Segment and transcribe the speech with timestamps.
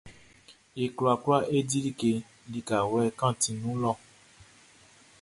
[0.83, 2.11] E kwlakwla e di like
[2.53, 3.91] likawlɛ kantinʼn nun lɔ.